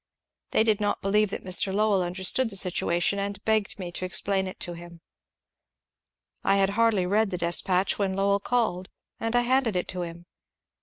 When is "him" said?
4.73-5.01, 10.01-10.25